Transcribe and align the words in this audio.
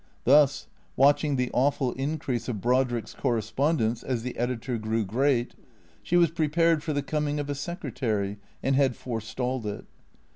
Thus, 0.23 0.67
watching 0.95 1.35
the 1.35 1.51
awful 1.53 1.91
increase 1.93 2.47
of 2.47 2.59
Brodrick's 2.59 3.13
correspondence, 3.13 4.01
as 4.01 4.23
the 4.23 4.35
editor 4.35 4.79
grew 4.79 5.05
great, 5.05 5.53
she 6.01 6.15
was 6.17 6.31
prepared 6.31 6.81
for 6.81 6.91
the 6.91 7.03
coming 7.03 7.39
of 7.39 7.51
a 7.51 7.53
secretary 7.53 8.39
and 8.63 8.75
had 8.75 8.95
forestalled 8.95 9.67
it. 9.67 9.85